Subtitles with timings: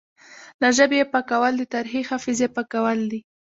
[0.61, 3.19] له ژبې یې پاکول د تاریخي حافظې پاکول دي